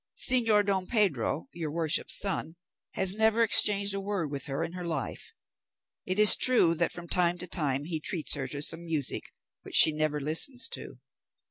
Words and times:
Señor 0.17 0.65
Don 0.65 0.87
Pedro, 0.87 1.47
your 1.53 1.69
worship's 1.69 2.17
son, 2.17 2.55
has 2.93 3.13
never 3.13 3.43
exchanged 3.43 3.93
a 3.93 4.01
word 4.01 4.31
with 4.31 4.45
her 4.47 4.63
in 4.63 4.73
her 4.73 4.83
life. 4.83 5.31
It 6.07 6.17
is 6.17 6.35
true 6.35 6.73
that 6.73 6.91
from 6.91 7.07
time 7.07 7.37
to 7.37 7.45
time 7.45 7.83
he 7.85 7.99
treats 7.99 8.33
her 8.33 8.47
to 8.47 8.63
some 8.63 8.83
music, 8.83 9.25
which 9.61 9.75
she 9.75 9.91
never 9.91 10.19
listens 10.19 10.67
to. 10.69 10.95